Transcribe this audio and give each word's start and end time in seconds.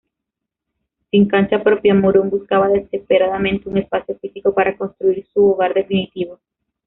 Sin 1.11 1.27
cancha 1.27 1.63
propia, 1.63 1.93
Morón 1.93 2.31
buscaba 2.31 2.67
desesperadamente 2.69 3.69
un 3.69 3.77
espacio 3.77 4.17
físico 4.17 4.51
para 4.51 4.75
construir 4.75 5.27
su 5.31 5.45
hogar 5.51 5.75
definitivo. 5.75 6.39